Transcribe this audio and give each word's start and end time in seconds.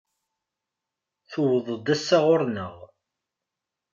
Tuweḍ-d 1.31 1.87
ass-a 1.93 2.19
ɣur-neɣ. 2.25 2.75